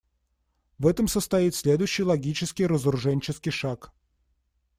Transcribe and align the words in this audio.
В 0.79 0.87
этом 0.87 1.07
состоит 1.07 1.53
следующий 1.53 2.01
логический 2.01 2.65
разоруженческий 2.65 3.51
шаг. 3.51 3.93